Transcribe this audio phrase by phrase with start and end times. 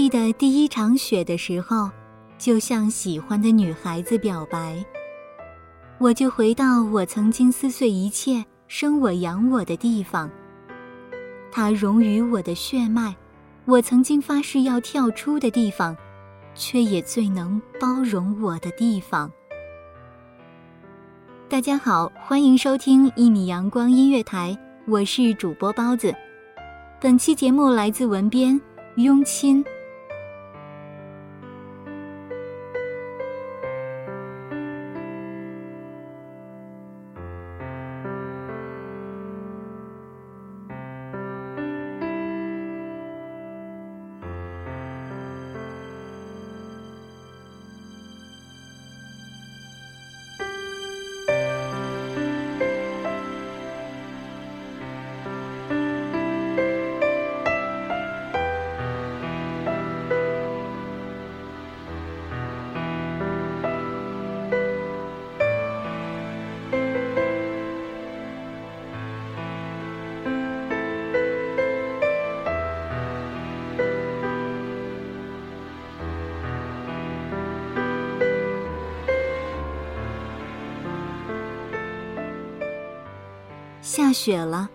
[0.00, 1.90] 记得第一场雪的时候，
[2.38, 4.76] 就向喜欢的女孩子表白。
[5.98, 10.30] 我就回到我曾经撕碎一切、生我养我的地方。
[11.50, 13.12] 它融于我的血脉，
[13.64, 15.96] 我曾经发誓要跳出的地方，
[16.54, 19.28] 却也最能包容我的地方。
[21.48, 26.14] 大家好，欢迎收听一米阳光音乐台，我是主播包子。
[27.00, 28.58] 本期节目来自文编
[28.94, 29.64] 雍亲。
[83.98, 84.70] 下雪了，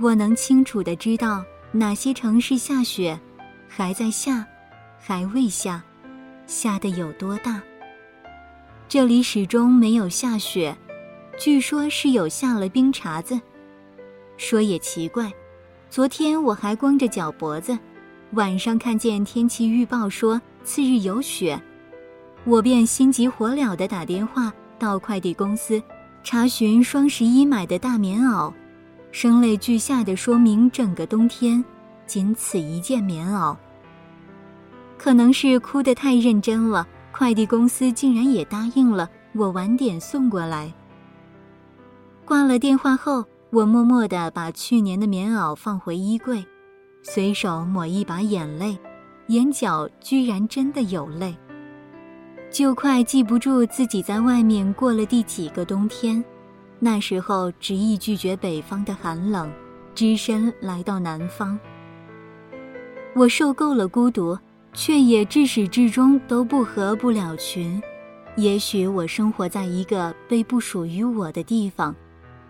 [0.00, 3.16] 我能清楚的知道哪些城市下雪，
[3.68, 4.44] 还在下，
[4.98, 5.80] 还未下，
[6.48, 7.62] 下的有多大。
[8.88, 10.76] 这里始终没有下雪，
[11.38, 13.40] 据说是有下了冰碴子。
[14.36, 15.32] 说也奇怪，
[15.88, 17.78] 昨天我还光着脚脖子，
[18.32, 21.62] 晚上看见天气预报说次日有雪，
[22.42, 25.80] 我便心急火燎的打电话到快递公司。
[26.30, 28.52] 查询双十一买的大棉袄，
[29.10, 31.64] 声泪俱下的说明整个冬天
[32.06, 33.56] 仅此一件棉袄。
[34.98, 40.70] 可能是哭得太认真了，快递公司竟然也答应了我晚点送过来。
[42.26, 46.44] 挂了电话后，我默默地把去年的棉袄放回衣柜，
[47.02, 48.78] 随手抹一把眼泪，
[49.28, 51.34] 眼角居然真的有泪。
[52.50, 56.24] 就快记不住自己在外面过了第几个冬天，
[56.78, 59.50] 那时候执意拒绝北方的寒冷，
[59.94, 61.58] 只身来到南方。
[63.14, 64.38] 我受够了孤独，
[64.72, 67.80] 却也至始至终都不合不了群。
[68.36, 71.94] 也许我生活在一个被不属于我的地方，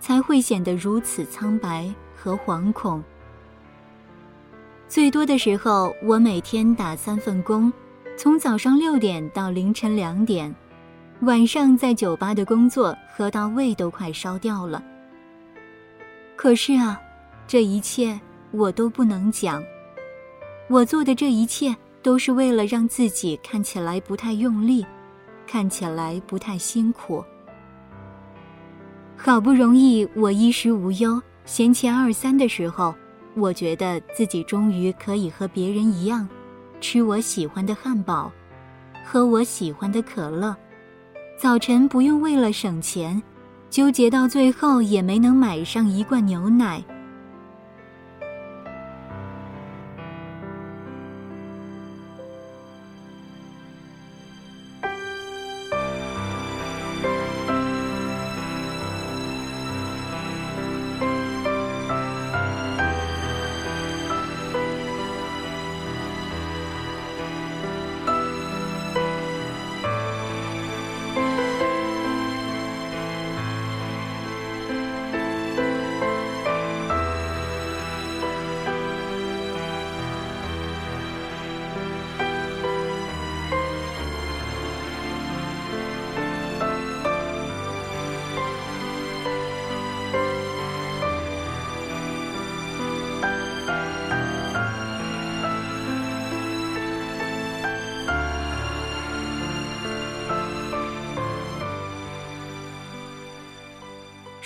[0.00, 3.02] 才会显得如此苍白和惶恐。
[4.88, 7.72] 最多的时候，我每天打三份工。
[8.16, 10.54] 从早上六点到凌晨两点，
[11.22, 14.82] 晚上在酒吧的工作喝到胃都快烧掉了。
[16.36, 17.00] 可是啊，
[17.46, 18.18] 这一切
[18.52, 19.62] 我都不能讲。
[20.68, 24.86] 我做的这一切都是为了让自己看起来不太用力，
[25.46, 27.24] 看起来不太辛苦。
[29.16, 32.94] 好不容易我衣食无忧、闲钱二三的时候，
[33.34, 36.28] 我觉得自己终于可以和别人一样。
[36.82, 38.30] 吃我喜欢的汉堡，
[39.04, 40.54] 喝我喜欢的可乐，
[41.38, 43.22] 早晨不用为了省钱，
[43.70, 46.82] 纠结到最后也没能买上一罐牛奶。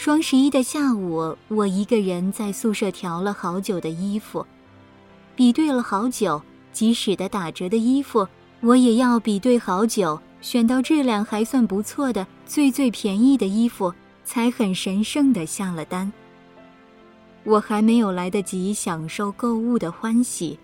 [0.06, 4.46] 双十一的下午，我一个人在宿舍调了好久的衣服，
[5.34, 6.40] 比对了好久，
[6.72, 8.24] 即使的打折的衣服，
[8.60, 13.92] 我也要比对好久，选到质量还算不错的最最便宜的衣服，
[14.24, 16.12] 才很神圣的下了单。
[17.42, 20.56] 我还没有来得及享受购物的欢喜，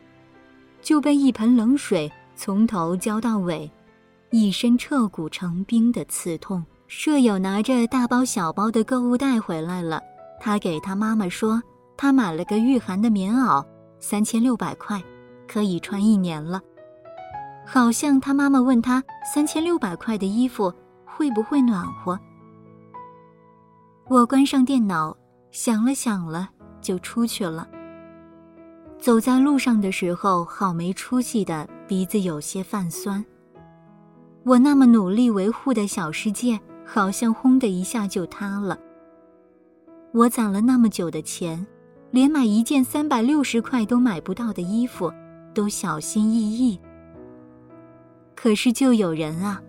[0.81, 3.69] 就被一盆冷水从头浇到尾，
[4.31, 6.65] 一身彻骨成冰的刺痛。
[6.95, 9.99] 舍友拿着大包小包的购物袋回来了，
[10.39, 11.61] 他给他妈妈说，
[11.97, 13.65] 他买了个御寒的棉袄，
[13.99, 15.03] 三千六百块，
[15.49, 16.61] 可以穿一年了。
[17.67, 19.03] 好像他妈妈问他，
[19.35, 20.73] 三千六百块的衣服
[21.07, 22.17] 会不会暖和？
[24.09, 25.17] 我关上电脑，
[25.51, 26.51] 想了想了，
[26.83, 27.67] 就出去了。
[28.99, 33.25] 走在路上的时候，好没出息的，鼻子有些泛酸。
[34.45, 36.61] 我那么努力维护的小世界。
[36.95, 38.79] 好像轰的一下就塌了。
[40.13, 41.67] 我攒了那么久的钱，
[42.11, 45.11] 连买一件三百六十块都买不到的衣服，
[45.55, 46.79] 都小心翼翼。
[48.35, 49.63] 可是就有人啊，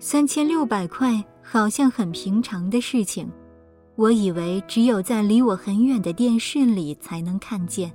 [0.00, 3.30] 三千六百块好像很平常的事情，
[3.94, 7.92] 我以为只有在离我很远的电视里才能看见。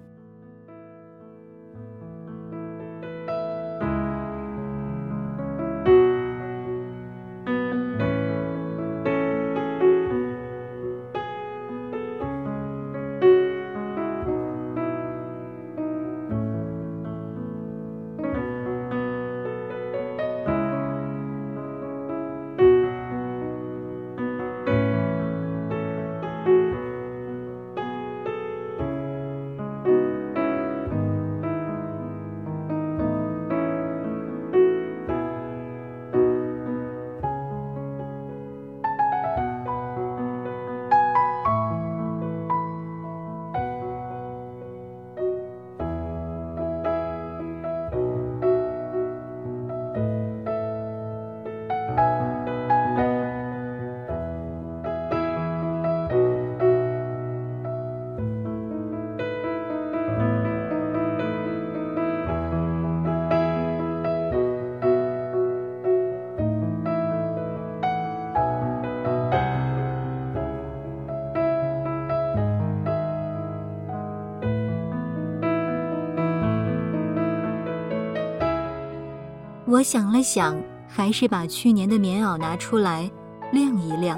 [79.69, 83.11] 我想了想，还是把去年的棉袄拿出来
[83.51, 84.17] 晾一晾。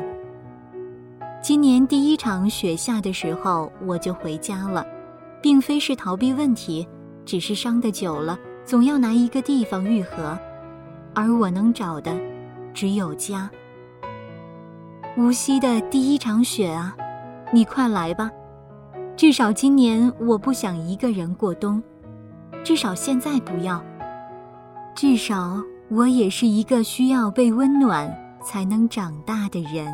[1.41, 4.85] 今年第一场雪下的时候，我就回家了，
[5.41, 6.87] 并非是逃避问题，
[7.25, 10.37] 只是伤得久了，总要拿一个地方愈合，
[11.15, 12.15] 而我能找的，
[12.71, 13.49] 只有家。
[15.17, 16.95] 无锡的第一场雪啊，
[17.51, 18.29] 你快来吧！
[19.17, 21.81] 至少今年我不想一个人过冬，
[22.63, 23.83] 至少现在不要。
[24.95, 29.87] 至少，我也是一个需要被温暖才能长大的人。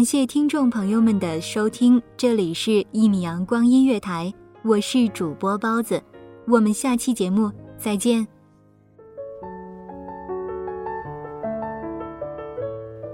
[0.00, 4.32] 感谢听众朋友们的收听，这里是《一米阳光音乐台》，
[4.66, 6.02] 我是主播包子，
[6.46, 8.26] 我们下期节目再见。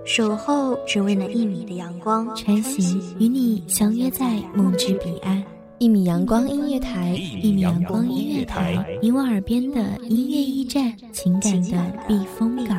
[0.04, 5.42] 守候只为那一米的阳光，晨行与你相约在梦之彼岸。
[5.78, 12.78] 一米阳光音乐台，一米阳光音乐台，你我耳边的音乐驿站，情感的避风港。